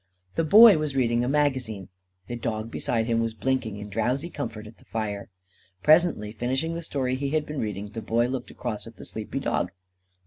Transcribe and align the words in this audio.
The 0.33 0.43
Boy 0.43 0.79
was 0.79 0.95
reading 0.95 1.23
a 1.23 1.27
magazine. 1.29 1.89
The 2.25 2.35
dog 2.35 2.71
beside 2.71 3.05
him 3.05 3.19
was 3.19 3.35
blinking 3.35 3.77
in 3.77 3.87
drowsy 3.87 4.31
comfort 4.31 4.65
at 4.65 4.79
the 4.79 4.85
fire. 4.85 5.29
Presently, 5.83 6.31
finishing 6.31 6.73
the 6.73 6.81
story 6.81 7.13
he 7.13 7.29
had 7.29 7.45
been 7.45 7.59
reading, 7.59 7.89
the 7.89 8.01
Boy 8.01 8.25
looked 8.27 8.49
across 8.49 8.87
at 8.87 8.95
the 8.97 9.05
sleepy 9.05 9.39
dog. 9.39 9.71